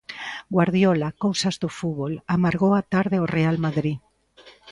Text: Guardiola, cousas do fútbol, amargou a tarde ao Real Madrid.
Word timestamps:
Guardiola, 0.55 1.09
cousas 1.23 1.55
do 1.61 1.69
fútbol, 1.77 2.13
amargou 2.35 2.71
a 2.77 2.81
tarde 2.93 3.15
ao 3.17 3.29
Real 3.37 3.55
Madrid. 3.65 3.97